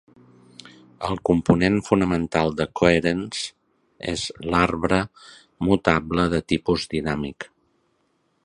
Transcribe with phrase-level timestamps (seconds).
[1.09, 3.45] El component fonamental de Coherence
[4.15, 5.03] és l'arbre
[5.69, 7.51] mutable de tipus dinàmic.